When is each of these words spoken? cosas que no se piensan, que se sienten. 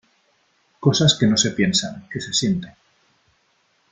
cosas 0.79 1.13
que 1.13 1.27
no 1.27 1.37
se 1.37 1.51
piensan, 1.51 2.07
que 2.11 2.19
se 2.19 2.33
sienten. 2.33 2.73